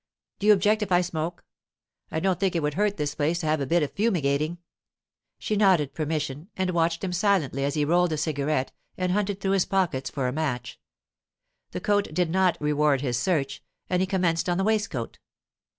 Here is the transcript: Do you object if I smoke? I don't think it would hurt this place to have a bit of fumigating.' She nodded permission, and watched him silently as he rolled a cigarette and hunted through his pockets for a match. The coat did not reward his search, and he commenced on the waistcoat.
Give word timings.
Do 0.39 0.47
you 0.47 0.53
object 0.53 0.81
if 0.81 0.91
I 0.91 1.01
smoke? 1.01 1.45
I 2.09 2.19
don't 2.19 2.39
think 2.39 2.55
it 2.55 2.63
would 2.63 2.73
hurt 2.73 2.97
this 2.97 3.13
place 3.13 3.37
to 3.41 3.45
have 3.45 3.61
a 3.61 3.67
bit 3.67 3.83
of 3.83 3.91
fumigating.' 3.93 4.57
She 5.37 5.55
nodded 5.55 5.93
permission, 5.93 6.49
and 6.57 6.71
watched 6.71 7.03
him 7.03 7.13
silently 7.13 7.63
as 7.63 7.75
he 7.75 7.85
rolled 7.85 8.11
a 8.11 8.17
cigarette 8.17 8.71
and 8.97 9.11
hunted 9.11 9.39
through 9.39 9.51
his 9.51 9.65
pockets 9.65 10.09
for 10.09 10.27
a 10.27 10.33
match. 10.33 10.79
The 11.69 11.81
coat 11.81 12.07
did 12.15 12.31
not 12.31 12.57
reward 12.59 13.01
his 13.01 13.19
search, 13.19 13.61
and 13.91 14.01
he 14.01 14.07
commenced 14.07 14.49
on 14.49 14.57
the 14.57 14.63
waistcoat. 14.63 15.19